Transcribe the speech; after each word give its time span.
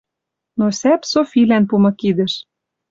Но 0.57 0.65
сӓп 0.79 1.01
Софилӓн 1.11 1.63
пумы 1.69 1.91
кидӹш: 1.99 2.33